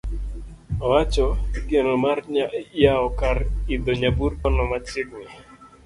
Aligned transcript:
Owacho 0.85 1.27
igeno 1.59 1.93
mar 2.03 2.19
yawo 2.83 3.07
kar 3.19 3.37
idho 3.75 3.91
nyaburkono 3.99 4.59
machiegni. 4.71 5.27